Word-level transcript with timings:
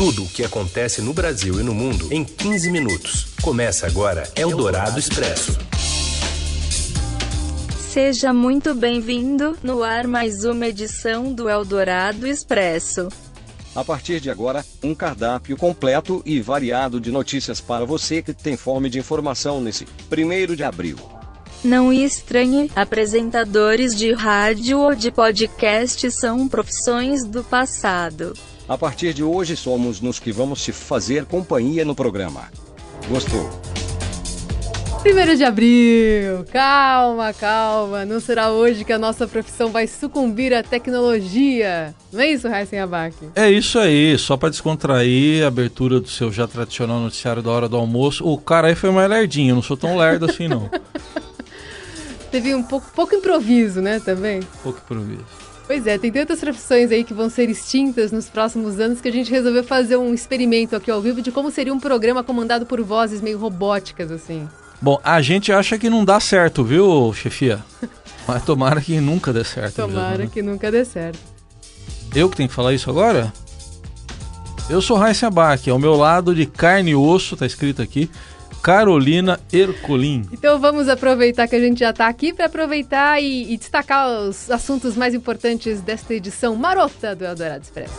Tudo 0.00 0.24
o 0.24 0.28
que 0.30 0.42
acontece 0.42 1.02
no 1.02 1.12
Brasil 1.12 1.60
e 1.60 1.62
no 1.62 1.74
mundo 1.74 2.08
em 2.10 2.24
15 2.24 2.70
minutos. 2.70 3.34
Começa 3.42 3.86
agora 3.86 4.26
Eldorado 4.34 4.98
Expresso. 4.98 5.58
Seja 7.78 8.32
muito 8.32 8.74
bem-vindo 8.74 9.58
no 9.62 9.82
ar 9.82 10.06
mais 10.06 10.42
uma 10.42 10.68
edição 10.68 11.34
do 11.34 11.50
Eldorado 11.50 12.26
Expresso. 12.26 13.08
A 13.76 13.84
partir 13.84 14.20
de 14.20 14.30
agora, 14.30 14.64
um 14.82 14.94
cardápio 14.94 15.54
completo 15.54 16.22
e 16.24 16.40
variado 16.40 16.98
de 16.98 17.12
notícias 17.12 17.60
para 17.60 17.84
você 17.84 18.22
que 18.22 18.32
tem 18.32 18.56
fome 18.56 18.88
de 18.88 18.98
informação 18.98 19.60
nesse 19.60 19.84
primeiro 20.08 20.56
de 20.56 20.64
abril. 20.64 20.96
Não 21.62 21.92
estranhe, 21.92 22.70
apresentadores 22.74 23.94
de 23.94 24.14
rádio 24.14 24.78
ou 24.78 24.94
de 24.94 25.10
podcast 25.10 26.10
são 26.10 26.48
profissões 26.48 27.22
do 27.22 27.44
passado. 27.44 28.32
A 28.70 28.78
partir 28.78 29.12
de 29.12 29.24
hoje 29.24 29.56
somos 29.56 30.00
nos 30.00 30.20
que 30.20 30.30
vamos 30.30 30.62
te 30.62 30.70
fazer 30.70 31.24
companhia 31.24 31.84
no 31.84 31.92
programa. 31.92 32.52
Gostou? 33.08 33.50
Primeiro 35.02 35.36
de 35.36 35.42
abril, 35.42 36.44
calma, 36.52 37.32
calma. 37.32 38.04
Não 38.04 38.20
será 38.20 38.52
hoje 38.52 38.84
que 38.84 38.92
a 38.92 38.98
nossa 38.98 39.26
profissão 39.26 39.72
vai 39.72 39.88
sucumbir 39.88 40.54
à 40.54 40.62
tecnologia. 40.62 41.92
Não 42.12 42.20
é 42.20 42.28
isso, 42.28 42.48
Raíssen 42.48 42.78
Abac? 42.78 43.16
É 43.34 43.50
isso 43.50 43.76
aí, 43.76 44.16
só 44.16 44.36
para 44.36 44.50
descontrair 44.50 45.42
a 45.42 45.48
abertura 45.48 45.98
do 45.98 46.08
seu 46.08 46.30
já 46.30 46.46
tradicional 46.46 47.00
noticiário 47.00 47.42
da 47.42 47.50
hora 47.50 47.68
do 47.68 47.76
almoço. 47.76 48.24
O 48.24 48.38
cara 48.38 48.68
aí 48.68 48.76
foi 48.76 48.92
mais 48.92 49.10
lerdinho, 49.10 49.56
não 49.56 49.62
sou 49.62 49.76
tão 49.76 49.96
lerdo 49.96 50.26
assim 50.26 50.46
não. 50.46 50.70
Teve 52.30 52.54
um 52.54 52.62
pouco, 52.62 52.88
pouco 52.94 53.16
improviso, 53.16 53.80
né, 53.80 53.98
também? 53.98 54.38
Pouco 54.62 54.78
improviso. 54.78 55.49
Pois 55.70 55.86
é, 55.86 55.96
tem 55.96 56.10
tantas 56.10 56.40
profissões 56.40 56.90
aí 56.90 57.04
que 57.04 57.14
vão 57.14 57.30
ser 57.30 57.48
extintas 57.48 58.10
nos 58.10 58.28
próximos 58.28 58.80
anos 58.80 59.00
que 59.00 59.06
a 59.06 59.12
gente 59.12 59.30
resolveu 59.30 59.62
fazer 59.62 59.96
um 59.96 60.12
experimento 60.12 60.74
aqui 60.74 60.90
ao 60.90 61.00
vivo 61.00 61.22
de 61.22 61.30
como 61.30 61.48
seria 61.48 61.72
um 61.72 61.78
programa 61.78 62.24
comandado 62.24 62.66
por 62.66 62.82
vozes 62.82 63.20
meio 63.20 63.38
robóticas, 63.38 64.10
assim. 64.10 64.48
Bom, 64.82 64.98
a 65.04 65.22
gente 65.22 65.52
acha 65.52 65.78
que 65.78 65.88
não 65.88 66.04
dá 66.04 66.18
certo, 66.18 66.64
viu, 66.64 67.12
chefia? 67.14 67.60
Mas 68.26 68.44
tomara 68.44 68.80
que 68.80 69.00
nunca 69.00 69.32
dê 69.32 69.44
certo. 69.44 69.76
Tomara 69.76 70.08
mesmo, 70.08 70.24
né? 70.24 70.30
que 70.32 70.42
nunca 70.42 70.72
dê 70.72 70.84
certo. 70.84 71.20
Eu 72.16 72.28
que 72.28 72.36
tenho 72.36 72.48
que 72.48 72.54
falar 72.56 72.74
isso 72.74 72.90
agora? 72.90 73.32
Eu 74.68 74.82
sou 74.82 74.96
Raíssa 74.96 75.28
Abac, 75.28 75.70
ao 75.70 75.78
meu 75.78 75.94
lado 75.94 76.34
de 76.34 76.46
carne 76.46 76.90
e 76.90 76.96
osso, 76.96 77.36
tá 77.36 77.46
escrito 77.46 77.80
aqui, 77.80 78.10
Carolina 78.62 79.40
Ercolim. 79.52 80.26
Então 80.32 80.58
vamos 80.58 80.88
aproveitar 80.88 81.48
que 81.48 81.56
a 81.56 81.60
gente 81.60 81.80
já 81.80 81.90
está 81.90 82.06
aqui 82.06 82.32
para 82.32 82.46
aproveitar 82.46 83.22
e, 83.22 83.52
e, 83.52 83.56
destacar 83.56 84.08
os 84.08 84.50
assuntos 84.50 84.96
mais 84.96 85.14
importantes 85.14 85.80
desta 85.80 86.14
edição 86.14 86.54
marota 86.54 87.14
do 87.14 87.24
Eldorado 87.24 87.62
Expresso. 87.62 87.94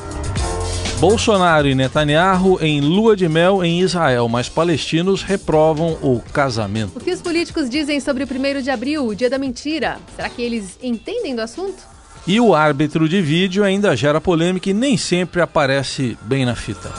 Bolsonaro 1.00 1.68
e 1.68 1.74
Netanyahu 1.74 2.60
em 2.62 2.80
lua 2.80 3.16
de 3.16 3.28
mel 3.28 3.64
em 3.66 3.82
Israel, 3.82 4.30
mas 4.30 4.48
palestinos 4.48 5.24
reprovam 5.24 5.98
o 6.00 6.22
casamento. 6.32 6.96
O 6.96 7.00
que 7.00 7.12
os 7.12 7.22
políticos 7.22 7.68
dizem 7.68 8.00
sobre 8.00 8.24
o 8.24 8.28
1 8.28 8.62
de 8.62 8.70
abril, 8.70 9.08
o 9.08 9.16
dia 9.16 9.28
da 9.28 9.40
mentira? 9.40 9.98
Será 10.16 10.30
que 10.30 10.44
eles 10.44 10.78
entendem 10.80 11.36
do 11.36 11.42
assunto? 11.42 11.84
E 12.28 12.40
o 12.40 12.54
árbitro 12.54 13.10
de 13.10 13.20
vídeo 13.20 13.64
ainda 13.64 13.96
gera 13.96 14.22
polêmica 14.22 14.70
e 14.70 14.74
nem 14.76 14.96
sempre 14.96 15.42
aparece 15.42 16.16
bem 16.22 16.46
na 16.46 16.54
fita. 16.54 16.92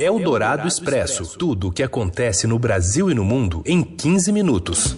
É 0.00 0.10
o 0.10 0.18
Dourado 0.18 0.66
Expresso. 0.66 1.36
Tudo 1.36 1.68
o 1.68 1.70
que 1.70 1.82
acontece 1.82 2.46
no 2.46 2.58
Brasil 2.58 3.10
e 3.10 3.14
no 3.14 3.22
mundo 3.22 3.62
em 3.66 3.82
15 3.82 4.32
minutos. 4.32 4.96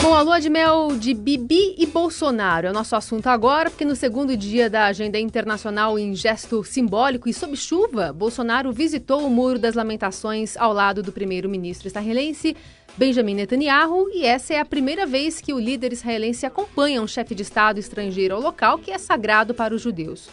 Bom, 0.00 0.14
a 0.14 0.22
lua 0.22 0.38
de 0.38 0.48
mel 0.48 0.96
de 0.96 1.12
Bibi 1.12 1.74
e 1.76 1.86
Bolsonaro 1.86 2.68
é 2.68 2.70
o 2.70 2.72
nosso 2.72 2.94
assunto 2.94 3.26
agora, 3.26 3.68
porque 3.68 3.84
no 3.84 3.96
segundo 3.96 4.36
dia 4.36 4.70
da 4.70 4.84
agenda 4.84 5.18
internacional 5.18 5.98
em 5.98 6.14
gesto 6.14 6.62
simbólico 6.62 7.28
e 7.28 7.34
sob 7.34 7.56
chuva, 7.56 8.12
Bolsonaro 8.12 8.72
visitou 8.72 9.26
o 9.26 9.30
Muro 9.30 9.58
das 9.58 9.74
Lamentações 9.74 10.56
ao 10.56 10.72
lado 10.72 11.02
do 11.02 11.10
primeiro-ministro 11.10 11.88
israelense 11.88 12.56
Benjamin 12.96 13.34
Netanyahu, 13.34 14.08
e 14.10 14.24
essa 14.24 14.54
é 14.54 14.60
a 14.60 14.64
primeira 14.64 15.04
vez 15.04 15.40
que 15.40 15.52
o 15.52 15.58
líder 15.58 15.92
israelense 15.92 16.46
acompanha 16.46 17.02
um 17.02 17.08
chefe 17.08 17.34
de 17.34 17.42
Estado 17.42 17.80
estrangeiro 17.80 18.36
ao 18.36 18.40
local 18.40 18.78
que 18.78 18.92
é 18.92 18.98
sagrado 18.98 19.52
para 19.52 19.74
os 19.74 19.82
judeus. 19.82 20.28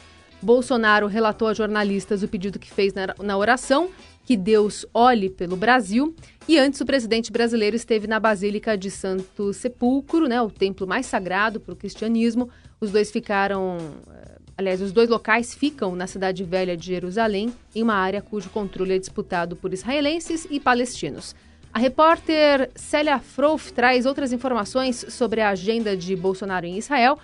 Bolsonaro 0.46 1.08
relatou 1.08 1.48
a 1.48 1.56
jornalistas 1.56 2.22
o 2.22 2.28
pedido 2.28 2.60
que 2.60 2.72
fez 2.72 2.94
na 2.94 3.36
oração, 3.36 3.90
que 4.24 4.38
Deus 4.38 4.86
olhe 4.94 5.28
pelo 5.28 5.58
Brasil. 5.58 6.16
E 6.48 6.60
antes, 6.60 6.80
o 6.80 6.86
presidente 6.86 7.32
brasileiro 7.32 7.76
esteve 7.76 8.06
na 8.06 8.20
Basílica 8.20 8.78
de 8.78 8.92
Santo 8.92 9.52
Sepulcro, 9.52 10.28
né, 10.28 10.40
o 10.40 10.52
templo 10.52 10.86
mais 10.86 11.08
sagrado 11.08 11.60
para 11.60 11.74
o 11.74 11.76
cristianismo. 11.76 12.48
Os 12.80 12.92
dois 12.92 13.12
ficaram. 13.12 13.78
Eh, 14.08 14.36
aliás, 14.56 14.82
os 14.82 14.92
dois 14.92 15.10
locais 15.10 15.56
ficam 15.56 15.96
na 15.96 16.06
cidade 16.06 16.44
velha 16.44 16.78
de 16.78 16.86
Jerusalém, 16.86 17.52
em 17.74 17.82
uma 17.82 17.96
área 17.96 18.22
cujo 18.22 18.52
controle 18.52 18.94
é 18.94 19.00
disputado 19.00 19.56
por 19.56 19.74
israelenses 19.74 20.46
e 20.52 20.60
palestinos. 20.60 21.36
A 21.74 21.80
repórter 21.80 22.70
Célia 22.76 23.18
Frouf 23.18 23.74
traz 23.74 24.06
outras 24.06 24.32
informações 24.32 25.08
sobre 25.10 25.42
a 25.42 25.50
agenda 25.50 25.98
de 25.98 26.16
Bolsonaro 26.16 26.68
em 26.68 26.78
Israel 26.78 27.18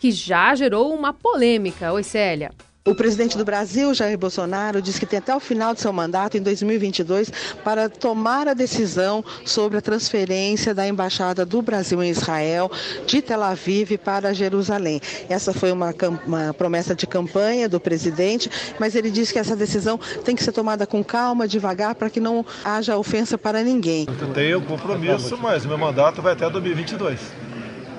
que 0.00 0.10
já 0.10 0.54
gerou 0.54 0.94
uma 0.94 1.12
polêmica. 1.12 1.92
Oi, 1.92 2.02
Célia. 2.02 2.50
O 2.86 2.94
presidente 2.94 3.38
do 3.38 3.46
Brasil, 3.46 3.94
Jair 3.94 4.18
Bolsonaro, 4.18 4.82
disse 4.82 5.00
que 5.00 5.06
tem 5.06 5.18
até 5.18 5.34
o 5.34 5.40
final 5.40 5.72
de 5.72 5.80
seu 5.80 5.90
mandato, 5.90 6.36
em 6.36 6.42
2022, 6.42 7.32
para 7.64 7.88
tomar 7.88 8.46
a 8.46 8.52
decisão 8.52 9.24
sobre 9.42 9.78
a 9.78 9.80
transferência 9.80 10.74
da 10.74 10.86
embaixada 10.86 11.46
do 11.46 11.62
Brasil 11.62 12.02
em 12.02 12.10
Israel, 12.10 12.70
de 13.06 13.22
Tel 13.22 13.42
Aviv 13.42 13.96
para 13.96 14.34
Jerusalém. 14.34 15.00
Essa 15.30 15.54
foi 15.54 15.72
uma, 15.72 15.94
uma 16.26 16.52
promessa 16.52 16.94
de 16.94 17.06
campanha 17.06 17.70
do 17.70 17.80
presidente, 17.80 18.50
mas 18.78 18.94
ele 18.94 19.10
disse 19.10 19.32
que 19.32 19.38
essa 19.38 19.56
decisão 19.56 19.98
tem 20.22 20.36
que 20.36 20.44
ser 20.44 20.52
tomada 20.52 20.86
com 20.86 21.02
calma, 21.02 21.48
devagar, 21.48 21.94
para 21.94 22.10
que 22.10 22.20
não 22.20 22.44
haja 22.62 22.98
ofensa 22.98 23.38
para 23.38 23.62
ninguém. 23.62 24.06
Eu 24.20 24.34
tenho 24.34 24.60
compromisso, 24.60 25.38
mas 25.38 25.64
meu 25.64 25.78
mandato 25.78 26.20
vai 26.20 26.34
até 26.34 26.50
2022. 26.50 27.18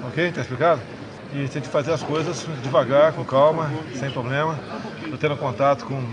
Ok? 0.10 0.28
Está 0.28 0.42
explicado? 0.42 0.80
E 1.34 1.48
tem 1.48 1.62
que 1.62 1.68
fazer 1.68 1.92
as 1.92 2.04
coisas 2.04 2.46
devagar, 2.64 3.14
com 3.14 3.24
calma, 3.24 3.72
sem 3.96 4.10
problema. 4.12 4.58
Estou 5.02 5.18
tendo 5.18 5.38
contato 5.38 5.86
com 5.86 6.04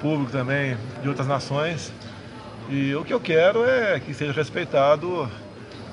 público 0.00 0.30
também 0.30 0.76
de 1.02 1.08
outras 1.08 1.26
nações 1.26 1.92
e 2.70 2.94
o 2.94 3.02
que 3.02 3.14
eu 3.14 3.20
quero 3.20 3.64
é 3.64 3.98
que 3.98 4.12
seja 4.12 4.32
respeitado 4.32 5.28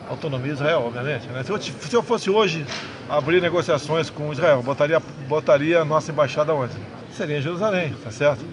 a 0.08 0.12
autonomia 0.12 0.48
de 0.48 0.54
Israel, 0.56 0.84
obviamente. 0.86 1.26
Né? 1.28 1.42
Se, 1.44 1.50
eu, 1.50 1.62
se 1.62 1.94
eu 1.96 2.04
fosse 2.04 2.30
hoje 2.30 2.66
abrir 3.10 3.42
negociações 3.42 4.10
com 4.10 4.32
Israel, 4.34 4.62
botaria, 4.62 5.02
botaria 5.28 5.82
a 5.82 5.86
nossa 5.86 6.12
embaixada 6.12 6.54
onde? 6.54 6.74
Seria 7.12 7.38
em 7.38 7.42
Jerusalém, 7.42 7.96
tá 8.04 8.12
certo? 8.12 8.44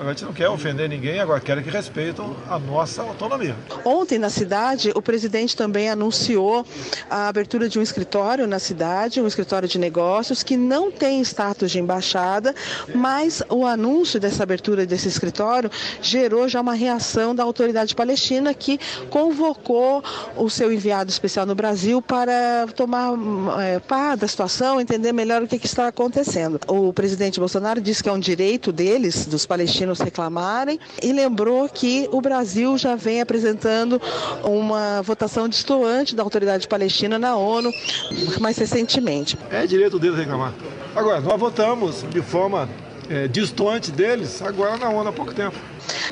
A 0.00 0.04
gente 0.10 0.24
não 0.24 0.32
quer 0.32 0.48
ofender 0.48 0.88
ninguém, 0.88 1.18
agora 1.18 1.40
quer 1.40 1.60
que 1.60 1.70
respeitem 1.70 2.24
a 2.48 2.56
nossa 2.56 3.02
autonomia. 3.02 3.56
Ontem, 3.84 4.16
na 4.16 4.30
cidade, 4.30 4.92
o 4.94 5.02
presidente 5.02 5.56
também 5.56 5.90
anunciou 5.90 6.64
a 7.10 7.26
abertura 7.26 7.68
de 7.68 7.80
um 7.80 7.82
escritório 7.82 8.46
na 8.46 8.60
cidade, 8.60 9.20
um 9.20 9.26
escritório 9.26 9.68
de 9.68 9.76
negócios, 9.76 10.44
que 10.44 10.56
não 10.56 10.92
tem 10.92 11.20
status 11.22 11.72
de 11.72 11.80
embaixada, 11.80 12.54
mas 12.94 13.42
o 13.48 13.66
anúncio 13.66 14.20
dessa 14.20 14.44
abertura 14.44 14.86
desse 14.86 15.08
escritório 15.08 15.68
gerou 16.00 16.48
já 16.48 16.60
uma 16.60 16.74
reação 16.74 17.34
da 17.34 17.42
autoridade 17.42 17.96
palestina, 17.96 18.54
que 18.54 18.78
convocou 19.10 20.02
o 20.36 20.48
seu 20.48 20.72
enviado 20.72 21.10
especial 21.10 21.44
no 21.44 21.56
Brasil 21.56 22.00
para 22.00 22.68
tomar 22.76 23.14
é, 23.60 23.80
par 23.80 24.16
da 24.16 24.28
situação, 24.28 24.80
entender 24.80 25.12
melhor 25.12 25.42
o 25.42 25.48
que, 25.48 25.58
que 25.58 25.66
está 25.66 25.88
acontecendo. 25.88 26.60
O 26.68 26.92
presidente 26.92 27.40
Bolsonaro 27.40 27.80
disse 27.80 28.00
que 28.00 28.08
é 28.08 28.12
um 28.12 28.20
direito 28.20 28.70
deles, 28.70 29.26
dos 29.26 29.44
palestinos, 29.44 29.87
nos 29.88 30.00
reclamarem 30.00 30.78
e 31.02 31.12
lembrou 31.12 31.68
que 31.68 32.08
o 32.12 32.20
Brasil 32.20 32.76
já 32.78 32.94
vem 32.94 33.20
apresentando 33.20 34.00
uma 34.44 35.02
votação 35.02 35.48
distoante 35.48 36.14
da 36.14 36.22
autoridade 36.22 36.68
palestina 36.68 37.18
na 37.18 37.36
ONU 37.36 37.72
mais 38.40 38.56
recentemente. 38.58 39.38
É 39.50 39.66
direito 39.66 39.98
deles 39.98 40.18
reclamar. 40.18 40.52
Agora, 40.94 41.20
nós 41.20 41.38
votamos 41.38 42.04
de 42.10 42.22
forma 42.22 42.68
é, 43.08 43.26
distante 43.26 43.90
deles 43.90 44.42
agora 44.42 44.76
na 44.76 44.90
ONU 44.90 45.08
há 45.08 45.12
pouco 45.12 45.32
tempo. 45.32 45.56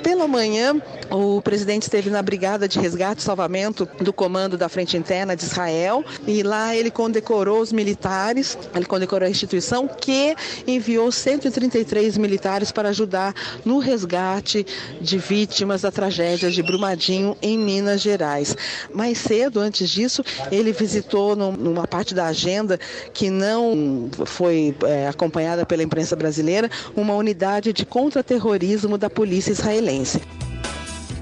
Pela 0.03 0.27
manhã, 0.29 0.81
o 1.11 1.41
presidente 1.43 1.83
esteve 1.83 2.11
na 2.11 2.23
Brigada 2.23 2.69
de 2.69 2.79
Resgate 2.79 3.21
e 3.21 3.25
Salvamento 3.25 3.89
do 4.01 4.13
Comando 4.13 4.57
da 4.57 4.69
Frente 4.69 4.97
Interna 4.97 5.37
de 5.37 5.45
Israel 5.45 6.05
e 6.27 6.43
lá 6.43 6.75
ele 6.75 6.91
condecorou 6.91 7.61
os 7.61 7.73
militares, 7.73 8.59
ele 8.75 8.85
condecorou 8.85 9.27
a 9.27 9.31
instituição 9.31 9.89
que 9.89 10.35
enviou 10.67 11.11
133 11.11 12.17
militares 12.17 12.73
para 12.73 12.91
ajudar 12.91 13.35
no 13.65 13.79
resgate 13.79 14.67
de 15.01 15.19
vítimas 15.19 15.83
da 15.83 15.91
tragédia 15.91 16.51
de 16.51 16.63
Brumadinho 16.63 17.37
em 17.43 17.59
Minas 17.59 18.01
Gerais. 18.01 18.57
Mais 18.93 19.19
cedo, 19.19 19.61
antes 19.61 19.89
disso, 19.91 20.25
ele 20.51 20.73
visitou 20.73 21.37
numa 21.37 21.87
parte 21.87 22.15
da 22.15 22.27
agenda 22.27 22.79
que 23.13 23.31
não 23.31 24.09
foi 24.25 24.75
é, 24.85 25.09
acompanhada 25.09 25.65
pela 25.65 25.83
imprensa 25.83 26.17
brasileira, 26.17 26.71
uma 26.95 27.15
unidade 27.15 27.73
de 27.73 27.85
contra-terrorismo 27.85 28.99
da 28.99 29.09
polícia 29.09 29.53
israelense. 29.57 30.21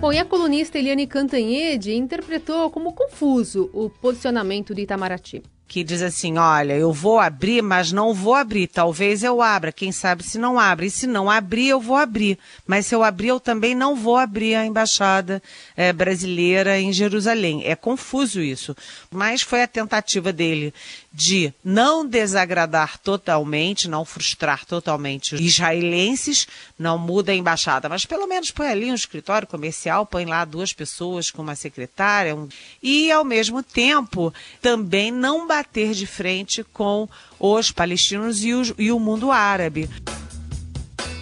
Bom, 0.00 0.12
e 0.12 0.18
a 0.18 0.24
colunista 0.24 0.78
Eliane 0.78 1.06
Cantanhede 1.06 1.94
interpretou 1.94 2.68
como 2.70 2.92
confuso 2.92 3.70
o 3.72 3.88
posicionamento 3.88 4.74
de 4.74 4.82
Itamaraty. 4.82 5.42
que 5.66 5.82
diz 5.82 6.02
assim: 6.02 6.36
olha, 6.36 6.74
eu 6.74 6.92
vou 6.92 7.18
abrir, 7.18 7.62
mas 7.62 7.90
não 7.90 8.12
vou 8.12 8.34
abrir. 8.34 8.68
Talvez 8.68 9.22
eu 9.24 9.40
abra, 9.40 9.72
quem 9.72 9.90
sabe 9.90 10.22
se 10.22 10.38
não 10.38 10.58
abre. 10.58 10.86
E 10.86 10.90
se 10.90 11.06
não 11.06 11.30
abrir, 11.30 11.68
eu 11.68 11.80
vou 11.80 11.96
abrir. 11.96 12.38
Mas 12.66 12.86
se 12.86 12.94
eu 12.94 13.02
abrir, 13.02 13.28
eu 13.28 13.40
também 13.40 13.74
não 13.74 13.96
vou 13.96 14.16
abrir 14.16 14.54
a 14.56 14.66
embaixada 14.66 15.42
é, 15.76 15.92
brasileira 15.92 16.78
em 16.78 16.92
Jerusalém. 16.92 17.62
É 17.64 17.74
confuso 17.74 18.40
isso. 18.40 18.76
Mas 19.10 19.42
foi 19.42 19.62
a 19.62 19.66
tentativa 19.66 20.32
dele 20.32 20.72
de 21.14 21.54
não 21.62 22.04
desagradar 22.04 22.98
totalmente, 22.98 23.88
não 23.88 24.04
frustrar 24.04 24.66
totalmente 24.66 25.36
os 25.36 25.40
israelenses, 25.40 26.48
não 26.76 26.98
muda 26.98 27.30
a 27.30 27.34
embaixada, 27.36 27.88
mas 27.88 28.04
pelo 28.04 28.26
menos 28.26 28.50
põe 28.50 28.66
ali 28.66 28.90
um 28.90 28.94
escritório 28.96 29.46
comercial, 29.46 30.04
põe 30.04 30.24
lá 30.24 30.44
duas 30.44 30.72
pessoas 30.72 31.30
com 31.30 31.40
uma 31.40 31.54
secretária, 31.54 32.34
um... 32.34 32.48
e 32.82 33.12
ao 33.12 33.24
mesmo 33.24 33.62
tempo 33.62 34.34
também 34.60 35.12
não 35.12 35.46
bater 35.46 35.92
de 35.92 36.04
frente 36.04 36.64
com 36.64 37.08
os 37.38 37.70
palestinos 37.70 38.42
e, 38.42 38.52
os, 38.52 38.74
e 38.76 38.90
o 38.90 38.98
mundo 38.98 39.30
árabe. 39.30 39.88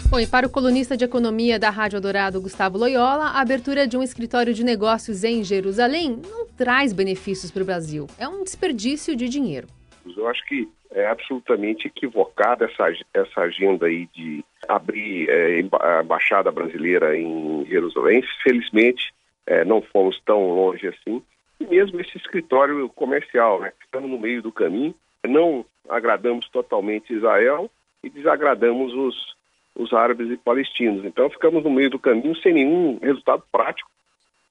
Bom, 0.09 0.21
e 0.21 0.27
para 0.27 0.47
o 0.47 0.51
colunista 0.51 0.97
de 0.97 1.05
economia 1.05 1.59
da 1.59 1.69
Rádio 1.69 2.01
Dourado, 2.01 2.41
Gustavo 2.41 2.79
Loyola, 2.79 3.27
a 3.27 3.41
abertura 3.41 3.87
de 3.87 3.97
um 3.97 4.03
escritório 4.03 4.55
de 4.55 4.65
negócios 4.65 5.23
em 5.23 5.45
Jerusalém 5.45 6.19
não 6.31 6.47
traz 6.47 6.95
benefícios 6.95 7.51
para 7.51 7.63
o 7.63 7.67
Brasil. 7.67 8.07
É 8.17 8.27
um 8.27 8.43
desperdício 8.43 9.15
de 9.15 9.29
dinheiro. 9.29 9.69
Eu 10.17 10.29
acho 10.29 10.45
que 10.47 10.69
é 10.91 11.07
absolutamente 11.07 11.87
equivocada 11.87 12.67
essa, 12.67 12.93
essa 13.15 13.41
agenda 13.41 13.87
aí 13.87 14.07
de 14.15 14.45
abrir 14.69 15.29
é, 15.29 15.65
a 15.81 16.03
embaixada 16.03 16.51
brasileira 16.51 17.17
em 17.17 17.65
Jerusalém. 17.67 18.23
Felizmente, 18.43 19.13
é, 19.47 19.65
não 19.65 19.83
fomos 19.83 20.21
tão 20.25 20.51
longe 20.51 20.87
assim. 20.87 21.23
E 21.61 21.67
mesmo 21.67 22.01
esse 22.01 22.17
escritório 22.17 22.89
comercial, 22.91 23.61
né? 23.61 23.73
Estamos 23.85 24.11
no 24.11 24.19
meio 24.19 24.43
do 24.43 24.53
caminho. 24.53 24.95
Não 25.27 25.65
agradamos 25.89 26.49
totalmente 26.49 27.13
Israel 27.13 27.71
e 28.03 28.11
desagradamos 28.11 28.93
os, 28.95 29.37
os 29.75 29.93
árabes 29.93 30.31
e 30.31 30.37
palestinos. 30.37 31.05
Então, 31.05 31.31
ficamos 31.31 31.63
no 31.63 31.71
meio 31.71 31.91
do 31.91 31.99
caminho 31.99 32.37
sem 32.37 32.53
nenhum 32.53 32.99
resultado 33.01 33.43
prático, 33.51 33.91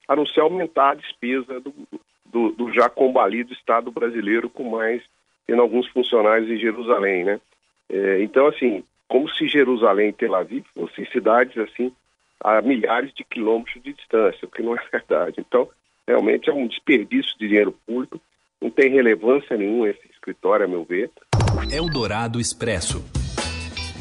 a 0.08 0.16
não 0.16 0.26
ser 0.26 0.42
aumentar 0.42 0.92
a 0.92 0.96
despesa 0.96 1.60
do, 1.60 1.74
do, 2.26 2.52
do 2.52 2.74
já 2.74 2.90
combalido 2.90 3.54
Estado 3.54 3.92
brasileiro 3.92 4.50
com 4.50 4.70
mais 4.70 5.04
tendo 5.48 5.62
alguns 5.62 5.88
funcionários 5.88 6.50
em 6.50 6.58
Jerusalém, 6.58 7.24
né? 7.24 7.40
É, 7.90 8.22
então, 8.22 8.48
assim, 8.48 8.84
como 9.08 9.30
se 9.30 9.48
Jerusalém 9.48 10.10
e 10.10 10.14
Tel 10.14 10.36
Aviv 10.36 10.64
fossem 10.74 11.06
cidades, 11.12 11.58
assim, 11.58 11.92
a 12.40 12.62
milhares 12.62 13.14
de 13.14 13.24
quilômetros 13.24 13.82
de 13.84 13.94
distância, 13.94 14.48
o 14.48 14.52
que 14.52 14.62
não 14.62 14.76
é 14.76 14.82
verdade. 14.92 15.36
Então, 15.40 15.70
realmente 16.08 16.50
é 16.50 16.54
um 16.54 16.68
desperdício 16.68 17.38
de 17.38 17.48
dinheiro 17.48 17.76
público, 17.86 18.20
não 18.62 18.70
tem 18.70 18.92
relevância 18.92 19.58
nenhuma 19.58 19.90
esse 19.90 20.08
escritório, 20.12 20.66
a 20.66 20.70
meu 20.70 20.84
ver. 20.84 21.10
Eldorado 21.72 22.40
Expresso. 22.40 23.21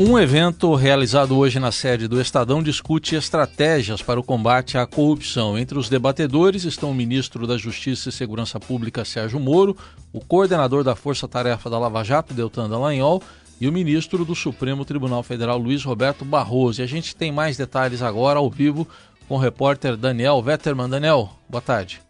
Um 0.03 0.19
evento 0.19 0.75
realizado 0.75 1.37
hoje 1.37 1.61
na 1.61 1.71
sede 1.71 2.09
do 2.09 2.19
Estadão 2.19 2.63
discute 2.63 3.15
estratégias 3.15 4.01
para 4.01 4.19
o 4.19 4.23
combate 4.23 4.79
à 4.79 4.87
corrupção. 4.87 5.59
Entre 5.59 5.79
os 5.79 5.91
debatedores 5.91 6.65
estão 6.65 6.91
o 6.91 6.95
ministro 6.95 7.47
da 7.47 7.59
Justiça 7.59 8.09
e 8.09 8.13
Segurança 8.13 8.59
Pública, 8.59 9.05
Sérgio 9.05 9.39
Moro, 9.39 9.77
o 10.11 10.19
coordenador 10.19 10.83
da 10.83 10.97
Força 10.97 11.29
Tarefa 11.29 11.69
da 11.69 11.79
Lava 11.79 12.03
Jato, 12.03 12.33
Deltan 12.33 12.67
Dallagnol, 12.67 13.23
e 13.61 13.69
o 13.69 13.73
ministro 13.73 14.25
do 14.25 14.35
Supremo 14.35 14.87
Tribunal 14.87 15.23
Federal, 15.23 15.59
Luiz 15.59 15.85
Roberto 15.85 16.25
Barroso. 16.25 16.81
E 16.81 16.85
a 16.85 16.89
gente 16.89 17.15
tem 17.15 17.31
mais 17.31 17.59
detalhes 17.59 18.01
agora 18.01 18.39
ao 18.39 18.49
vivo 18.49 18.89
com 19.29 19.35
o 19.35 19.39
repórter 19.39 19.99
Daniel 19.99 20.41
Vetterman. 20.41 20.89
Daniel, 20.89 21.29
boa 21.47 21.61
tarde. 21.61 22.01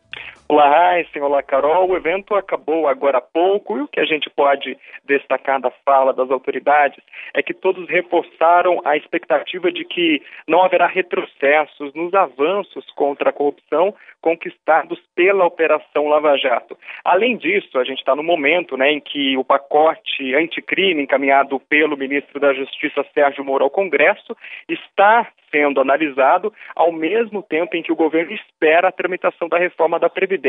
Olá, 0.50 0.68
Raíssen, 0.68 1.22
olá, 1.22 1.44
Carol. 1.44 1.88
O 1.88 1.96
evento 1.96 2.34
acabou 2.34 2.88
agora 2.88 3.18
há 3.18 3.20
pouco 3.20 3.78
e 3.78 3.82
o 3.82 3.86
que 3.86 4.00
a 4.00 4.04
gente 4.04 4.28
pode 4.28 4.76
destacar 5.04 5.60
da 5.60 5.70
fala 5.84 6.12
das 6.12 6.28
autoridades 6.28 6.98
é 7.32 7.40
que 7.40 7.54
todos 7.54 7.88
reforçaram 7.88 8.82
a 8.84 8.96
expectativa 8.96 9.70
de 9.70 9.84
que 9.84 10.20
não 10.48 10.64
haverá 10.64 10.88
retrocessos 10.88 11.94
nos 11.94 12.12
avanços 12.14 12.84
contra 12.96 13.30
a 13.30 13.32
corrupção 13.32 13.94
conquistados 14.20 15.00
pela 15.14 15.46
Operação 15.46 16.08
Lava 16.08 16.36
Jato. 16.36 16.76
Além 17.04 17.36
disso, 17.36 17.78
a 17.78 17.84
gente 17.84 18.00
está 18.00 18.16
no 18.16 18.24
momento 18.24 18.76
né, 18.76 18.90
em 18.90 19.00
que 19.00 19.36
o 19.36 19.44
pacote 19.44 20.34
anticrime 20.34 21.00
encaminhado 21.00 21.60
pelo 21.60 21.96
ministro 21.96 22.40
da 22.40 22.52
Justiça 22.52 23.06
Sérgio 23.14 23.44
Moro 23.44 23.62
ao 23.62 23.70
Congresso 23.70 24.36
está 24.68 25.28
sendo 25.50 25.80
analisado 25.80 26.52
ao 26.74 26.92
mesmo 26.92 27.42
tempo 27.42 27.76
em 27.76 27.82
que 27.82 27.92
o 27.92 27.96
governo 27.96 28.32
espera 28.32 28.88
a 28.88 28.92
tramitação 28.92 29.48
da 29.48 29.58
reforma 29.58 29.98
da 29.98 30.08
Previdência. 30.08 30.39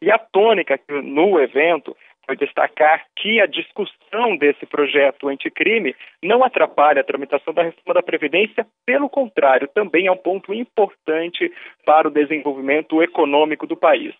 E 0.00 0.10
a 0.10 0.18
tônica 0.18 0.78
no 0.88 1.40
evento 1.40 1.96
foi 2.26 2.36
destacar 2.36 3.04
que 3.16 3.40
a 3.40 3.46
discussão 3.46 4.36
desse 4.36 4.64
projeto 4.64 5.28
anticrime 5.28 5.96
não 6.22 6.44
atrapalha 6.44 7.00
a 7.00 7.04
tramitação 7.04 7.52
da 7.52 7.64
reforma 7.64 7.94
da 7.94 8.02
Previdência, 8.02 8.64
pelo 8.86 9.08
contrário, 9.08 9.68
também 9.74 10.06
é 10.06 10.12
um 10.12 10.16
ponto 10.16 10.54
importante 10.54 11.52
para 11.84 12.06
o 12.06 12.10
desenvolvimento 12.10 13.02
econômico 13.02 13.66
do 13.66 13.76
país. 13.76 14.14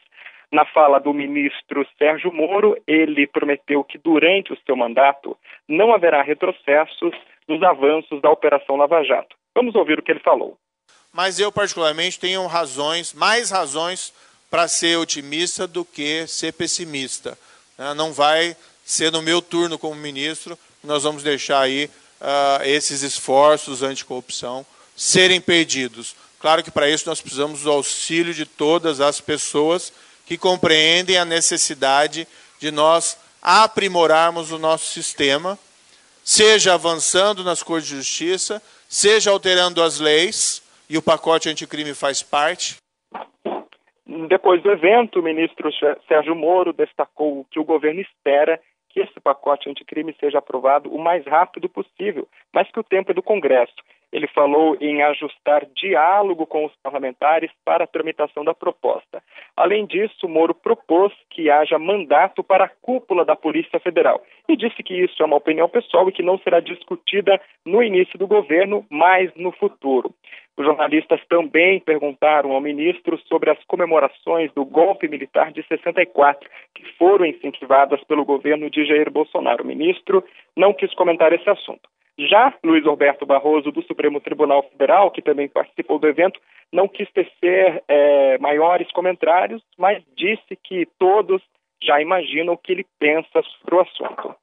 Na 0.52 0.64
fala 0.64 0.98
do 0.98 1.14
ministro 1.14 1.86
Sérgio 1.96 2.32
Moro, 2.32 2.76
ele 2.84 3.28
prometeu 3.28 3.84
que 3.84 3.96
durante 3.96 4.52
o 4.52 4.58
seu 4.66 4.74
mandato 4.74 5.36
não 5.68 5.94
haverá 5.94 6.22
retrocessos 6.22 7.14
nos 7.46 7.62
avanços 7.62 8.20
da 8.20 8.30
Operação 8.30 8.74
Lava 8.74 9.04
Jato. 9.04 9.36
Vamos 9.54 9.76
ouvir 9.76 10.00
o 10.00 10.02
que 10.02 10.10
ele 10.10 10.20
falou. 10.20 10.56
Mas 11.12 11.38
eu, 11.38 11.52
particularmente, 11.52 12.18
tenho 12.18 12.44
razões, 12.46 13.14
mais 13.14 13.52
razões 13.52 14.12
para 14.50 14.66
ser 14.66 14.98
otimista 14.98 15.66
do 15.66 15.84
que 15.84 16.26
ser 16.26 16.52
pessimista. 16.52 17.38
Né? 17.78 17.94
Não 17.94 18.12
vai 18.12 18.56
ser 18.84 19.12
no 19.12 19.22
meu 19.22 19.40
turno 19.40 19.78
como 19.78 19.94
ministro 19.94 20.58
nós 20.82 21.02
vamos 21.02 21.22
deixar 21.22 21.60
aí 21.60 21.90
uh, 22.20 22.64
esses 22.64 23.02
esforços 23.02 23.82
anticorrupção 23.82 24.64
serem 24.96 25.40
perdidos. 25.40 26.14
Claro 26.40 26.62
que 26.62 26.70
para 26.70 26.88
isso 26.88 27.08
nós 27.08 27.20
precisamos 27.20 27.62
do 27.62 27.70
auxílio 27.70 28.32
de 28.32 28.46
todas 28.46 29.00
as 29.00 29.20
pessoas 29.20 29.92
que 30.26 30.38
compreendem 30.38 31.18
a 31.18 31.24
necessidade 31.24 32.26
de 32.58 32.70
nós 32.70 33.16
aprimorarmos 33.42 34.52
o 34.52 34.58
nosso 34.58 34.92
sistema, 34.92 35.58
seja 36.24 36.74
avançando 36.74 37.42
nas 37.44 37.62
Cortes 37.62 37.88
de 37.88 37.96
Justiça, 37.96 38.62
seja 38.88 39.30
alterando 39.30 39.82
as 39.82 39.98
leis, 39.98 40.62
e 40.88 40.98
o 40.98 41.02
pacote 41.02 41.48
anticrime 41.48 41.94
faz 41.94 42.22
parte. 42.22 42.76
Depois 44.28 44.60
do 44.60 44.72
evento, 44.72 45.20
o 45.20 45.22
ministro 45.22 45.70
Sérgio 46.08 46.34
Moro 46.34 46.72
destacou 46.72 47.46
que 47.48 47.60
o 47.60 47.64
governo 47.64 48.00
espera 48.00 48.60
que 48.88 48.98
esse 48.98 49.20
pacote 49.20 49.70
anticrime 49.70 50.12
seja 50.18 50.38
aprovado 50.38 50.92
o 50.92 50.98
mais 50.98 51.24
rápido 51.24 51.68
possível, 51.68 52.26
mas 52.52 52.68
que 52.72 52.80
o 52.80 52.82
tempo 52.82 53.12
é 53.12 53.14
do 53.14 53.22
Congresso. 53.22 53.76
Ele 54.12 54.26
falou 54.26 54.76
em 54.80 55.00
ajustar 55.04 55.64
diálogo 55.76 56.44
com 56.44 56.64
os 56.64 56.72
parlamentares 56.82 57.52
para 57.64 57.84
a 57.84 57.86
tramitação 57.86 58.44
da 58.44 58.52
proposta. 58.52 59.22
Além 59.56 59.86
disso, 59.86 60.28
Moro 60.28 60.52
propôs 60.52 61.12
que 61.30 61.48
haja 61.48 61.78
mandato 61.78 62.42
para 62.42 62.64
a 62.64 62.70
cúpula 62.82 63.24
da 63.24 63.36
Polícia 63.36 63.78
Federal 63.78 64.20
e 64.48 64.56
disse 64.56 64.82
que 64.82 64.94
isso 64.94 65.22
é 65.22 65.26
uma 65.26 65.36
opinião 65.36 65.68
pessoal 65.68 66.08
e 66.08 66.12
que 66.12 66.24
não 66.24 66.36
será 66.38 66.58
discutida 66.58 67.40
no 67.64 67.80
início 67.80 68.18
do 68.18 68.26
governo, 68.26 68.84
mas 68.90 69.32
no 69.36 69.52
futuro. 69.52 70.12
Os 70.60 70.66
jornalistas 70.66 71.18
também 71.26 71.80
perguntaram 71.80 72.52
ao 72.52 72.60
ministro 72.60 73.18
sobre 73.26 73.48
as 73.48 73.56
comemorações 73.64 74.52
do 74.52 74.62
golpe 74.62 75.08
militar 75.08 75.50
de 75.52 75.66
64, 75.66 76.46
que 76.74 76.84
foram 76.98 77.24
incentivadas 77.24 77.98
pelo 78.04 78.26
governo 78.26 78.68
de 78.68 78.84
Jair 78.84 79.10
Bolsonaro. 79.10 79.64
O 79.64 79.66
ministro 79.66 80.22
não 80.54 80.74
quis 80.74 80.92
comentar 80.92 81.32
esse 81.32 81.48
assunto. 81.48 81.88
Já 82.18 82.52
Luiz 82.62 82.84
Roberto 82.84 83.24
Barroso, 83.24 83.72
do 83.72 83.82
Supremo 83.84 84.20
Tribunal 84.20 84.62
Federal, 84.64 85.10
que 85.10 85.22
também 85.22 85.48
participou 85.48 85.98
do 85.98 86.06
evento, 86.06 86.38
não 86.70 86.86
quis 86.86 87.10
tecer 87.10 87.82
é, 87.88 88.36
maiores 88.36 88.92
comentários, 88.92 89.62
mas 89.78 90.02
disse 90.14 90.58
que 90.62 90.86
todos 90.98 91.40
já 91.82 92.02
imaginam 92.02 92.52
o 92.52 92.58
que 92.58 92.72
ele 92.72 92.86
pensa 92.98 93.42
sobre 93.62 93.76
o 93.76 93.80
assunto. 93.80 94.34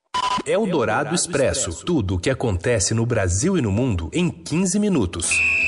É 0.47 0.57
o 0.57 0.65
Dourado 0.65 1.13
Expresso 1.13 1.85
tudo 1.85 2.15
o 2.15 2.19
que 2.19 2.31
acontece 2.31 2.95
no 2.95 3.05
Brasil 3.05 3.55
e 3.55 3.61
no 3.61 3.71
mundo 3.71 4.09
em 4.11 4.31
15 4.31 4.79
minutos. 4.79 5.66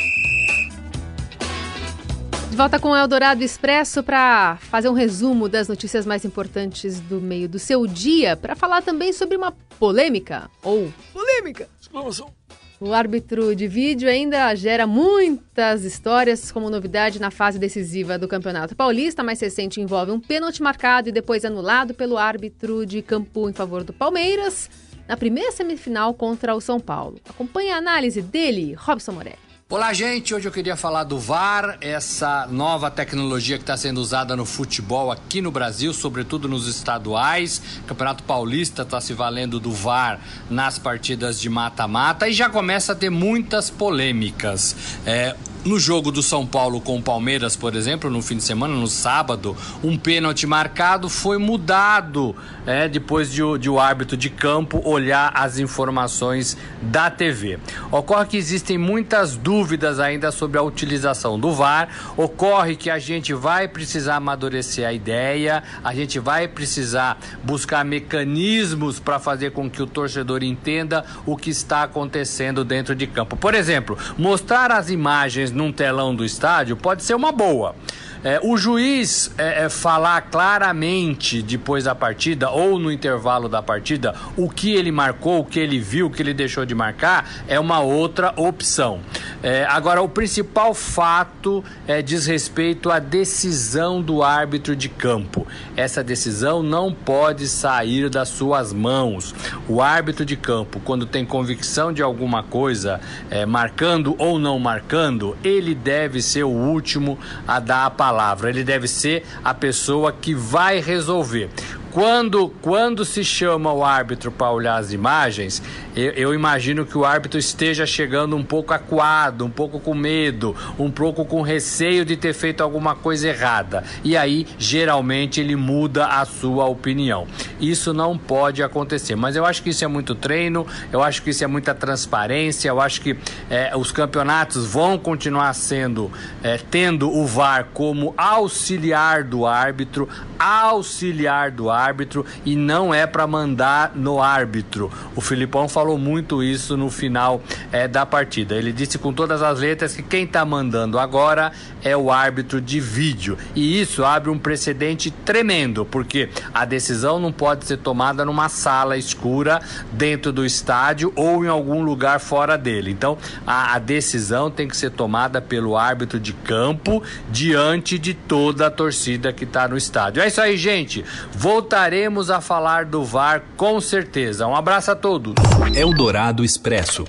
Volta 2.60 2.78
com 2.78 2.90
o 2.90 2.96
Eldorado 2.98 3.42
Expresso 3.42 4.04
para 4.04 4.58
fazer 4.58 4.90
um 4.90 4.94
resumo 4.94 5.48
das 5.48 5.70
notícias 5.70 6.06
mais 6.06 6.26
importantes 6.26 7.00
do 7.00 7.22
meio 7.22 7.48
do 7.48 7.58
seu 7.58 7.88
dia, 7.88 8.36
para 8.36 8.54
falar 8.54 8.82
também 8.82 9.14
sobre 9.14 9.38
uma 9.38 9.54
polêmica 9.80 10.52
ou 10.62 10.92
polêmica. 11.14 11.70
Exclamação. 11.80 12.30
O 12.78 12.94
árbitro 12.94 13.56
de 13.56 13.66
vídeo 13.66 14.10
ainda 14.10 14.54
gera 14.56 14.86
muitas 14.86 15.86
histórias 15.86 16.52
como 16.52 16.70
novidade 16.70 17.18
na 17.18 17.32
fase 17.32 17.58
decisiva 17.58 18.18
do 18.18 18.28
Campeonato 18.28 18.76
Paulista. 18.76 19.24
Mais 19.24 19.40
recente 19.40 19.80
envolve 19.80 20.12
um 20.12 20.20
pênalti 20.20 20.62
marcado 20.62 21.08
e 21.08 21.14
depois 21.14 21.46
anulado 21.46 21.94
pelo 21.94 22.18
árbitro 22.18 22.86
de 22.86 23.02
campo 23.02 23.50
em 23.50 23.54
favor 23.54 23.86
do 23.86 23.94
Palmeiras 23.94 24.70
na 25.08 25.16
primeira 25.16 25.54
semifinal 25.54 26.14
contra 26.14 26.54
o 26.54 26.60
São 26.60 26.78
Paulo. 26.78 27.22
Acompanhe 27.30 27.72
a 27.72 27.78
análise 27.78 28.22
dele, 28.22 28.74
Robson 28.74 29.14
Morelli. 29.14 29.49
Olá, 29.72 29.94
gente. 29.94 30.34
Hoje 30.34 30.48
eu 30.48 30.52
queria 30.52 30.76
falar 30.76 31.04
do 31.04 31.20
VAR, 31.20 31.78
essa 31.80 32.48
nova 32.50 32.90
tecnologia 32.90 33.56
que 33.56 33.62
está 33.62 33.78
sendo 33.78 34.00
usada 34.02 34.36
no 34.36 34.44
futebol 34.44 35.12
aqui 35.12 35.42
no 35.42 35.52
Brasil, 35.52 35.94
sobretudo 35.94 36.48
nos 36.48 36.68
estaduais. 36.68 37.62
O 37.84 37.84
Campeonato 37.84 38.24
Paulista 38.24 38.82
está 38.82 39.00
se 39.00 39.14
valendo 39.14 39.60
do 39.60 39.72
VAR 39.72 40.20
nas 40.50 40.80
partidas 40.80 41.40
de 41.40 41.52
mata-mata 41.52 42.28
e 42.28 42.34
já 42.34 42.50
começa 42.50 42.94
a 42.94 42.96
ter 42.96 43.12
muitas 43.12 43.70
polêmicas. 43.70 44.76
É, 45.06 45.36
no 45.64 45.78
jogo 45.78 46.12
do 46.12 46.24
São 46.24 46.48
Paulo 46.48 46.80
com 46.80 46.98
o 46.98 47.02
Palmeiras, 47.02 47.56
por 47.56 47.76
exemplo, 47.76 48.10
no 48.10 48.22
fim 48.22 48.38
de 48.38 48.44
semana, 48.44 48.74
no 48.74 48.88
sábado, 48.88 49.56
um 49.84 49.98
pênalti 49.98 50.48
marcado 50.48 51.10
foi 51.10 51.38
mudado 51.38 52.36
é, 52.66 52.88
depois 52.88 53.30
de, 53.32 53.42
de, 53.60 53.70
o 53.70 53.78
árbitro 53.78 54.16
de 54.16 54.30
campo 54.30 54.82
olhar 54.84 55.32
as 55.36 55.60
informações 55.60 56.58
da 56.82 57.12
TV. 57.12 57.60
Ocorre 57.92 58.26
que 58.28 58.38
existem 58.38 58.78
muitas 58.78 59.36
dúvidas 59.36 59.59
ainda 60.00 60.32
sobre 60.32 60.58
a 60.58 60.62
utilização 60.62 61.40
do 61.40 61.52
VAR, 61.52 61.90
ocorre 62.16 62.76
que 62.76 62.90
a 62.90 63.00
gente 63.00 63.34
vai 63.34 63.68
precisar 63.68 64.16
amadurecer 64.16 64.88
a 64.88 64.94
ideia, 64.94 65.64
a 65.84 65.94
gente 65.94 66.20
vai 66.20 66.48
precisar 66.48 67.18
buscar 67.44 67.84
mecanismos 67.84 69.00
para 69.00 69.20
fazer 69.20 69.52
com 69.52 69.70
que 69.70 69.82
o 69.82 69.88
torcedor 69.88 70.44
entenda 70.44 71.06
o 71.26 71.36
que 71.36 71.50
está 71.50 71.84
acontecendo 71.84 72.64
dentro 72.64 72.96
de 72.96 73.08
campo. 73.08 73.36
Por 73.36 73.54
exemplo, 73.54 73.98
mostrar 74.18 74.72
as 74.72 74.90
imagens 74.90 75.52
num 75.52 75.72
telão 75.72 76.16
do 76.16 76.26
estádio 76.26 76.76
pode 76.76 77.04
ser 77.04 77.16
uma 77.16 77.32
boa. 77.32 77.76
É, 78.22 78.38
o 78.44 78.58
juiz 78.58 79.32
é, 79.38 79.64
é, 79.64 79.70
falar 79.70 80.22
claramente 80.24 81.42
depois 81.42 81.86
da 81.86 81.96
partida 81.96 82.50
ou 82.50 82.78
no 82.78 82.92
intervalo 82.92 83.48
da 83.48 83.62
partida 83.62 84.14
o 84.36 84.50
que 84.50 84.76
ele 84.76 84.92
marcou, 84.92 85.40
o 85.40 85.46
que 85.46 85.58
ele 85.58 85.80
viu, 85.80 86.08
o 86.08 86.10
que 86.10 86.22
ele 86.22 86.34
deixou 86.34 86.66
de 86.66 86.76
marcar 86.76 87.30
é 87.48 87.58
uma 87.58 87.80
outra 87.80 88.34
opção. 88.36 89.00
É, 89.42 89.66
agora, 89.70 90.02
o 90.02 90.10
principal 90.10 90.74
fato 90.74 91.64
é, 91.88 92.02
diz 92.02 92.26
respeito 92.26 92.92
à 92.92 93.00
decisão 93.00 94.02
do 94.02 94.22
árbitro 94.22 94.76
de 94.76 94.90
campo. 94.90 95.48
Essa 95.78 96.04
decisão 96.04 96.62
não 96.62 96.94
pode 96.94 97.48
sair 97.48 98.10
das 98.10 98.28
suas 98.28 98.74
mãos. 98.74 99.34
O 99.66 99.82
árbitro 99.82 100.26
de 100.26 100.36
campo, 100.36 100.82
quando 100.82 101.06
tem 101.06 101.26
convicção 101.26 101.94
de 101.94 102.02
alguma 102.02 102.44
coisa, 102.44 103.00
é, 103.30 103.46
marcando 103.46 104.14
ou 104.18 104.38
não 104.38 104.60
marcando, 104.60 105.38
ele 105.42 105.74
deve 105.74 106.22
ser 106.22 106.44
o 106.44 106.50
último 106.50 107.18
a 107.48 107.62
dar 107.62 107.86
a 107.86 107.90
palavra 107.90 108.09
palavra, 108.10 108.50
ele 108.50 108.64
deve 108.64 108.88
ser 108.88 109.24
a 109.46 109.54
pessoa 109.54 110.12
que 110.12 110.34
vai 110.34 110.80
resolver. 110.80 111.48
Quando, 111.92 112.50
quando 112.62 113.04
se 113.04 113.24
chama 113.24 113.74
o 113.74 113.84
árbitro 113.84 114.32
para 114.32 114.52
olhar 114.52 114.78
as 114.78 114.94
imagens, 114.94 115.62
eu, 115.96 116.12
eu, 116.12 116.34
imagino 116.36 116.86
que 116.86 116.96
o 116.96 117.04
árbitro 117.04 117.40
esteja 117.40 117.86
chegando 117.86 118.36
um 118.36 118.44
pouco 118.44 118.74
acuado, 118.74 119.44
um 119.44 119.50
pouco 119.50 119.80
com 119.80 119.96
medo, 119.96 120.56
um 120.78 120.92
pouco 120.92 121.26
com 121.26 121.42
receio 121.42 122.06
de 122.06 122.16
ter 122.16 122.34
feito 122.34 122.62
alguma 122.62 122.96
coisa 122.96 123.30
errada. 123.30 123.84
E 124.04 124.16
aí, 124.16 124.46
geralmente, 124.60 125.42
ele 125.42 125.56
muda 125.56 126.06
a 126.06 126.26
sua 126.26 126.66
opinião. 126.66 127.28
Isso 127.60 127.92
não 127.92 128.16
pode 128.16 128.62
acontecer. 128.62 129.16
Mas 129.16 129.36
eu 129.36 129.44
acho 129.44 129.64
que 129.64 129.72
isso 129.72 129.84
é 129.84 129.88
muito 129.88 130.14
treino, 130.14 130.68
eu 130.92 131.02
acho 131.02 131.24
que 131.24 131.32
isso 131.32 131.44
é 131.44 131.48
muita 131.48 131.74
transparência, 131.74 132.70
eu 132.70 132.80
acho 132.80 133.02
que 133.02 133.18
é, 133.50 133.76
os 133.76 133.92
campeonatos 133.92 134.68
vão 134.68 134.98
continuar 134.98 135.54
sendo, 135.54 136.12
é, 136.44 136.60
tendo 136.70 137.10
o 137.12 137.26
VAR 137.26 137.68
como 137.74 138.14
auxiliar 138.16 139.24
do 139.24 139.48
árbitro, 139.48 140.08
auxiliar 140.40 141.52
do 141.52 141.70
árbitro 141.70 142.26
e 142.46 142.56
não 142.56 142.94
é 142.94 143.06
para 143.06 143.28
mandar 143.28 143.92
no 143.94 144.22
árbitro. 144.22 144.90
O 145.16 145.20
Filipão 145.20 145.68
falou 145.68 145.98
muito 145.98 146.42
isso 146.42 146.78
no 146.78 146.90
final 146.90 147.42
é, 147.72 147.88
da 147.88 148.06
partida. 148.06 148.56
Ele 148.56 148.72
disse 148.72 148.98
com 148.98 149.12
todas 149.12 149.42
as 149.42 149.60
letras 149.60 149.94
que 149.94 150.02
quem 150.02 150.24
está 150.24 150.46
mandando 150.46 150.98
agora 150.98 151.52
é 151.84 151.96
o 151.96 152.10
árbitro 152.10 152.62
de 152.62 152.80
vídeo. 152.80 153.38
E 153.54 153.82
isso 153.82 154.06
abre 154.06 154.30
um 154.30 154.40
precedente 154.40 155.12
tremendo, 155.12 155.86
porque 155.86 156.30
a 156.54 156.64
decisão 156.64 157.20
não 157.20 157.32
pode 157.32 157.66
ser 157.66 157.78
tomada 157.78 158.24
numa 158.24 158.48
sala 158.48 158.98
escura 158.98 159.62
dentro 159.92 160.32
do 160.32 160.46
estádio 160.46 161.12
ou 161.16 161.44
em 161.44 161.48
algum 161.48 161.84
lugar 161.84 162.20
fora 162.20 162.58
dele. 162.58 162.92
Então, 162.92 163.18
a, 163.46 163.76
a 163.76 163.80
decisão 163.80 164.50
tem 164.50 164.68
que 164.68 164.78
ser 164.78 164.92
tomada 164.92 165.42
pelo 165.42 165.76
árbitro 165.76 166.20
de 166.20 166.32
campo 166.32 167.04
diante 167.30 168.00
de 168.00 168.14
toda 168.14 168.68
a 168.68 168.72
torcida 168.72 169.34
que 169.34 169.44
está 169.44 169.68
no 169.68 169.76
estádio. 169.76 170.22
É 170.22 170.29
isso 170.30 170.42
aí, 170.42 170.58
gente. 170.58 171.04
Voltaremos 171.34 172.30
a 172.30 172.40
falar 172.40 172.86
do 172.86 173.04
VAR 173.04 173.44
com 173.58 173.82
certeza. 173.82 174.48
Um 174.48 174.56
abraço 174.56 174.92
a 174.92 174.96
todos. 174.96 175.34
Eldorado 175.76 176.44
Expresso. 176.44 177.06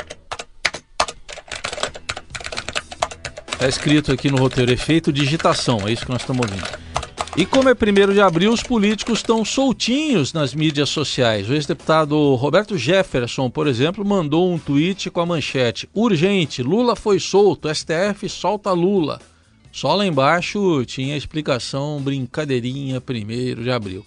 Está 3.52 3.68
escrito 3.68 4.10
aqui 4.10 4.30
no 4.30 4.38
roteiro 4.38 4.72
efeito 4.72 5.12
digitação, 5.12 5.86
é 5.86 5.92
isso 5.92 6.06
que 6.06 6.10
nós 6.10 6.22
estamos 6.22 6.46
ouvindo. 6.50 6.66
E 7.36 7.46
como 7.46 7.68
é 7.68 7.74
primeiro 7.74 8.12
de 8.12 8.20
abril, 8.20 8.52
os 8.52 8.62
políticos 8.62 9.18
estão 9.18 9.44
soltinhos 9.44 10.32
nas 10.32 10.52
mídias 10.52 10.88
sociais. 10.88 11.48
O 11.48 11.54
ex-deputado 11.54 12.34
Roberto 12.34 12.76
Jefferson, 12.76 13.48
por 13.48 13.68
exemplo, 13.68 14.04
mandou 14.04 14.50
um 14.50 14.58
tweet 14.58 15.10
com 15.10 15.20
a 15.20 15.26
manchete: 15.26 15.88
Urgente, 15.94 16.62
Lula 16.62 16.96
foi 16.96 17.20
solto, 17.20 17.72
STF 17.72 18.28
solta 18.28 18.72
Lula. 18.72 19.20
Só 19.72 19.94
lá 19.94 20.06
embaixo 20.06 20.84
tinha 20.84 21.14
a 21.14 21.18
explicação 21.18 22.00
brincadeirinha 22.00 23.00
primeiro 23.00 23.62
de 23.62 23.70
abril. 23.70 24.04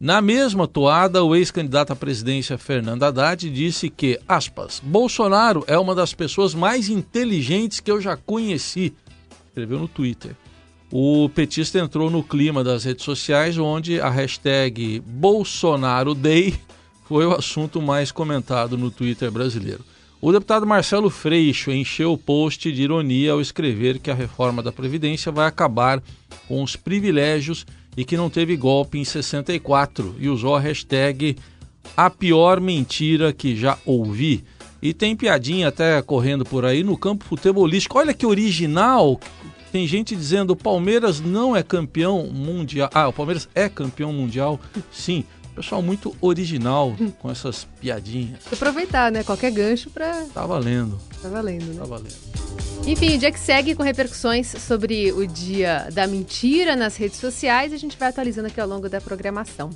Na 0.00 0.20
mesma 0.20 0.66
toada, 0.66 1.22
o 1.22 1.36
ex-candidato 1.36 1.92
à 1.92 1.96
presidência 1.96 2.58
Fernando 2.58 3.04
Haddad 3.04 3.48
disse 3.48 3.88
que, 3.88 4.18
aspas, 4.28 4.80
Bolsonaro 4.82 5.64
é 5.66 5.78
uma 5.78 5.94
das 5.94 6.12
pessoas 6.12 6.54
mais 6.54 6.88
inteligentes 6.88 7.80
que 7.80 7.90
eu 7.90 8.00
já 8.00 8.16
conheci, 8.16 8.92
escreveu 9.48 9.78
no 9.78 9.88
Twitter. 9.88 10.36
O 10.90 11.28
petista 11.28 11.78
entrou 11.78 12.10
no 12.10 12.22
clima 12.22 12.62
das 12.62 12.84
redes 12.84 13.04
sociais, 13.04 13.56
onde 13.56 14.00
a 14.00 14.10
hashtag 14.10 15.00
Bolsonaro 15.00 16.14
Day 16.14 16.54
foi 17.04 17.26
o 17.26 17.32
assunto 17.32 17.80
mais 17.80 18.10
comentado 18.10 18.76
no 18.76 18.90
Twitter 18.90 19.30
brasileiro. 19.30 19.84
O 20.26 20.32
deputado 20.32 20.66
Marcelo 20.66 21.10
Freixo 21.10 21.70
encheu 21.70 22.14
o 22.14 22.16
post 22.16 22.72
de 22.72 22.82
ironia 22.82 23.32
ao 23.32 23.42
escrever 23.42 23.98
que 23.98 24.10
a 24.10 24.14
reforma 24.14 24.62
da 24.62 24.72
Previdência 24.72 25.30
vai 25.30 25.46
acabar 25.46 26.02
com 26.48 26.62
os 26.62 26.76
privilégios 26.76 27.66
e 27.94 28.06
que 28.06 28.16
não 28.16 28.30
teve 28.30 28.56
golpe 28.56 28.96
em 28.96 29.04
64 29.04 30.16
e 30.18 30.30
usou 30.30 30.56
a 30.56 30.60
hashtag 30.60 31.36
a 31.94 32.08
pior 32.08 32.58
mentira 32.58 33.34
que 33.34 33.54
já 33.54 33.76
ouvi. 33.84 34.42
E 34.80 34.94
tem 34.94 35.14
piadinha 35.14 35.68
até 35.68 36.00
correndo 36.00 36.42
por 36.42 36.64
aí 36.64 36.82
no 36.82 36.96
campo 36.96 37.22
futebolístico. 37.26 37.98
Olha 37.98 38.14
que 38.14 38.24
original! 38.24 39.20
Tem 39.70 39.86
gente 39.86 40.16
dizendo 40.16 40.52
o 40.52 40.56
Palmeiras 40.56 41.20
não 41.20 41.54
é 41.54 41.62
campeão 41.62 42.28
mundial. 42.28 42.88
Ah, 42.94 43.08
o 43.08 43.12
Palmeiras 43.12 43.46
é 43.54 43.68
campeão 43.68 44.10
mundial. 44.10 44.58
Sim, 44.90 45.22
pessoal 45.54 45.82
muito 45.82 46.14
original 46.20 46.94
com 47.18 47.30
essas 47.30 47.66
piadinhas. 47.80 48.40
Aproveitar, 48.52 49.10
né? 49.10 49.22
Qualquer 49.22 49.50
gancho 49.50 49.90
para. 49.90 50.24
Tá 50.32 50.46
valendo. 50.46 50.98
Tá 51.22 51.28
valendo, 51.28 51.66
né? 51.66 51.80
Tá 51.80 51.84
valendo. 51.84 52.14
Enfim, 52.86 53.14
o 53.14 53.18
dia 53.18 53.32
que 53.32 53.40
segue 53.40 53.74
com 53.74 53.82
repercussões 53.82 54.46
sobre 54.46 55.10
o 55.12 55.26
dia 55.26 55.88
da 55.92 56.06
mentira 56.06 56.76
nas 56.76 56.96
redes 56.96 57.18
sociais. 57.18 57.72
A 57.72 57.76
gente 57.76 57.96
vai 57.96 58.08
atualizando 58.08 58.48
aqui 58.48 58.60
ao 58.60 58.68
longo 58.68 58.88
da 58.88 59.00
programação. 59.00 59.70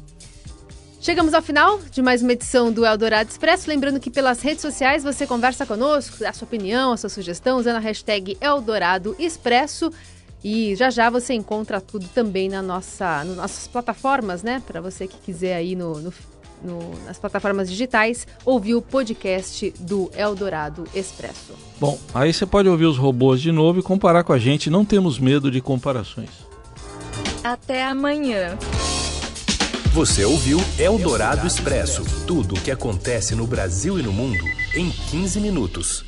Chegamos 1.00 1.32
ao 1.32 1.40
final 1.40 1.78
de 1.90 2.02
mais 2.02 2.22
uma 2.22 2.32
edição 2.32 2.72
do 2.72 2.84
Eldorado 2.84 3.30
Expresso. 3.30 3.68
Lembrando 3.70 4.00
que 4.00 4.10
pelas 4.10 4.42
redes 4.42 4.60
sociais 4.60 5.04
você 5.04 5.26
conversa 5.26 5.64
conosco, 5.64 6.18
dá 6.18 6.32
sua 6.32 6.44
opinião, 6.44 6.92
a 6.92 6.96
sua 6.96 7.08
sugestão, 7.08 7.56
usando 7.56 7.76
a 7.76 7.80
hashtag 7.80 8.36
Eldorado 8.40 9.14
Expresso. 9.18 9.92
E 10.42 10.76
já 10.76 10.90
já 10.90 11.10
você 11.10 11.34
encontra 11.34 11.80
tudo 11.80 12.06
também 12.14 12.48
na 12.48 12.62
nossa, 12.62 13.24
nas 13.24 13.36
nossas 13.36 13.66
plataformas, 13.66 14.42
né? 14.42 14.62
Para 14.66 14.80
você 14.80 15.06
que 15.06 15.16
quiser 15.18 15.56
aí 15.56 15.74
no, 15.74 16.00
no, 16.00 16.12
no, 16.62 17.04
nas 17.04 17.18
plataformas 17.18 17.68
digitais 17.68 18.26
ouvir 18.44 18.74
o 18.74 18.82
podcast 18.82 19.72
do 19.80 20.10
Eldorado 20.16 20.84
Expresso. 20.94 21.54
Bom, 21.80 21.98
aí 22.14 22.32
você 22.32 22.46
pode 22.46 22.68
ouvir 22.68 22.86
os 22.86 22.96
robôs 22.96 23.40
de 23.40 23.50
novo 23.50 23.80
e 23.80 23.82
comparar 23.82 24.22
com 24.24 24.32
a 24.32 24.38
gente. 24.38 24.70
Não 24.70 24.84
temos 24.84 25.18
medo 25.18 25.50
de 25.50 25.60
comparações. 25.60 26.30
Até 27.42 27.84
amanhã. 27.84 28.56
Você 29.92 30.24
ouviu 30.24 30.60
Eldorado 30.78 31.46
Expresso 31.46 32.04
tudo 32.26 32.54
o 32.54 32.60
que 32.60 32.70
acontece 32.70 33.34
no 33.34 33.46
Brasil 33.46 33.98
e 33.98 34.02
no 34.02 34.12
mundo 34.12 34.44
em 34.74 34.90
15 34.90 35.40
minutos. 35.40 36.07